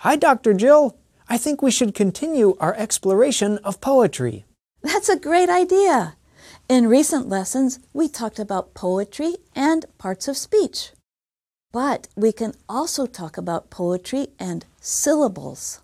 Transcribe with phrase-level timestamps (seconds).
[0.00, 0.54] Hi, Dr.
[0.54, 0.96] Jill.
[1.28, 4.46] I think we should continue our exploration of poetry.
[4.80, 6.16] That's a great idea.
[6.70, 10.92] In recent lessons, we talked about poetry and parts of speech.
[11.70, 15.82] But we can also talk about poetry and syllables.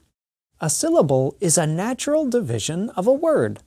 [0.63, 3.59] A syllable is a natural division of a word.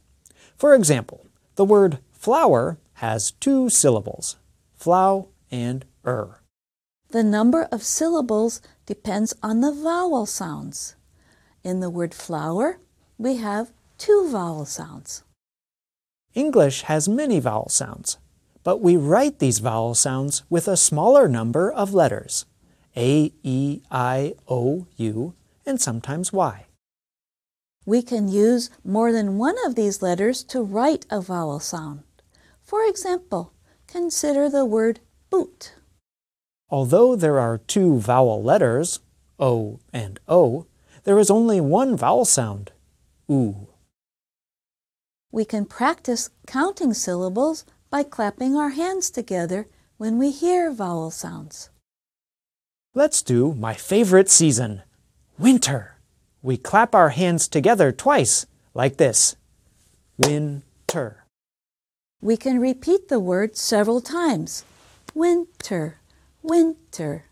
[0.58, 4.38] For example, the word flower has two syllables,
[4.74, 6.39] flow and er.
[7.12, 10.96] The number of syllables depends on the vowel sounds.
[11.64, 12.80] In the word flower,
[13.18, 15.24] we have two vowel sounds.
[16.36, 18.20] English has many vowel sounds,
[18.64, 22.46] but we write these vowel sounds with a smaller number of letters
[22.96, 25.34] A, E, I, O, U,
[25.66, 26.68] and sometimes Y.
[27.88, 32.04] We can use more than one of these letters to write a vowel sound.
[32.62, 33.52] For example,
[33.88, 35.00] consider the word
[35.32, 35.74] boot.
[36.72, 39.00] Although there are two vowel letters,
[39.40, 40.68] O and O,
[41.04, 42.72] there is only one vowel sound,
[43.30, 43.68] oo.
[45.32, 49.68] We can practice counting syllables by clapping our hands together
[49.98, 51.70] when we hear vowel sounds.
[52.94, 54.84] Let's do my favorite season,
[55.38, 55.96] winter.
[56.42, 59.36] We clap our hands together twice, like this.
[60.18, 61.26] Winter.
[62.22, 64.66] We can repeat the word several times.
[65.14, 65.98] Winter,
[66.42, 67.26] winter,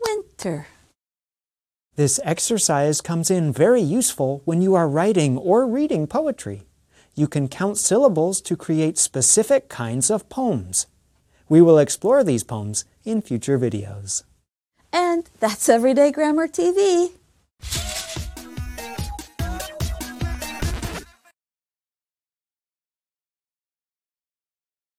[0.00, 0.66] winter.
[1.96, 6.62] This exercise comes in very useful when you are writing or reading poetry.
[7.14, 10.86] You can count syllables to create specific kinds of poems.
[11.48, 14.24] We will explore these poems in future videos.
[14.92, 17.12] And that's Everyday Grammar TV.